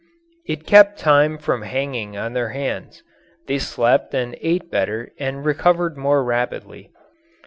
[0.47, 3.03] It kept time from hanging on their hands.
[3.45, 6.89] They slept and ate better and recovered more rapidly.